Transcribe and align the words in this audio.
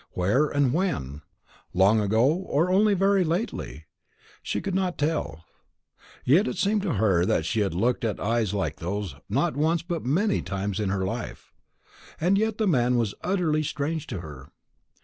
Where 0.13 0.47
and 0.47 0.73
when? 0.73 1.21
Long 1.75 1.99
ago, 1.99 2.25
or 2.25 2.71
only 2.71 2.95
very 2.95 3.23
lately? 3.23 3.85
She 4.41 4.59
could 4.59 4.73
not 4.73 4.97
tell. 4.97 5.45
Yet 6.25 6.47
it 6.47 6.57
seemed 6.57 6.81
to 6.81 6.93
her 6.95 7.23
that 7.23 7.45
she 7.45 7.59
had 7.59 7.75
looked 7.75 8.03
at 8.03 8.19
eyes 8.19 8.51
like 8.51 8.77
those, 8.77 9.13
not 9.29 9.55
once, 9.55 9.83
but 9.83 10.03
many 10.03 10.41
times 10.41 10.79
in 10.79 10.89
her 10.89 11.05
life. 11.05 11.53
And 12.19 12.35
yet 12.39 12.57
the 12.57 12.65
man 12.65 12.95
was 12.97 13.13
utterly 13.21 13.61
strange 13.61 14.07
to 14.07 14.21
her. 14.21 14.49